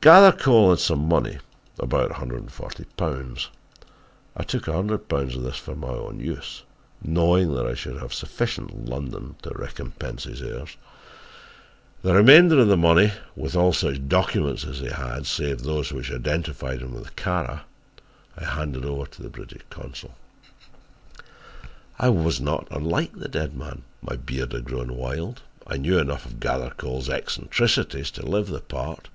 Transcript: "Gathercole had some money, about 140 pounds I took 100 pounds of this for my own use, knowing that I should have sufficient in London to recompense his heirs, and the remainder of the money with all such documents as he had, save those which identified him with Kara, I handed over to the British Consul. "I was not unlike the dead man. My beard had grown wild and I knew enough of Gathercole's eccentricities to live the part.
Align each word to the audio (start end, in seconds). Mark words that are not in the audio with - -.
"Gathercole 0.00 0.70
had 0.70 0.78
some 0.78 1.08
money, 1.08 1.38
about 1.76 2.10
140 2.10 2.84
pounds 2.96 3.48
I 4.36 4.44
took 4.44 4.68
100 4.68 5.08
pounds 5.08 5.34
of 5.34 5.42
this 5.42 5.56
for 5.56 5.74
my 5.74 5.88
own 5.88 6.20
use, 6.20 6.62
knowing 7.02 7.52
that 7.54 7.66
I 7.66 7.74
should 7.74 7.96
have 7.96 8.14
sufficient 8.14 8.70
in 8.70 8.86
London 8.86 9.34
to 9.42 9.50
recompense 9.52 10.22
his 10.22 10.42
heirs, 10.42 10.76
and 10.76 10.76
the 12.02 12.14
remainder 12.14 12.60
of 12.60 12.68
the 12.68 12.76
money 12.76 13.10
with 13.34 13.56
all 13.56 13.72
such 13.72 14.06
documents 14.06 14.64
as 14.64 14.78
he 14.78 14.90
had, 14.90 15.26
save 15.26 15.62
those 15.64 15.92
which 15.92 16.12
identified 16.12 16.82
him 16.82 16.94
with 16.94 17.16
Kara, 17.16 17.64
I 18.36 18.44
handed 18.44 18.84
over 18.84 19.06
to 19.06 19.22
the 19.24 19.28
British 19.28 19.62
Consul. 19.70 20.14
"I 21.98 22.10
was 22.10 22.40
not 22.40 22.68
unlike 22.70 23.14
the 23.18 23.26
dead 23.26 23.56
man. 23.56 23.82
My 24.02 24.14
beard 24.14 24.52
had 24.52 24.66
grown 24.66 24.94
wild 24.96 25.42
and 25.66 25.74
I 25.74 25.78
knew 25.78 25.98
enough 25.98 26.26
of 26.26 26.38
Gathercole's 26.38 27.10
eccentricities 27.10 28.12
to 28.12 28.22
live 28.24 28.46
the 28.46 28.60
part. 28.60 29.08